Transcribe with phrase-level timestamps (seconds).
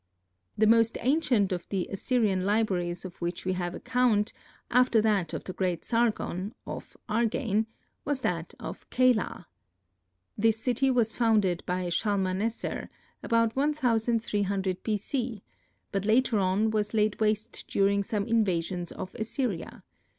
[0.57, 4.33] The most ancient of the Assyrian libraries of which we have account,
[4.71, 7.67] after that of the great Sargon, of Agane,
[8.03, 9.45] was that of Calah.
[10.35, 12.89] This city was founded by Shalmaneser,
[13.21, 14.97] about 1300 B.
[14.97, 15.43] C.,
[15.91, 19.83] but later on was laid waste during some invasions of Assyria.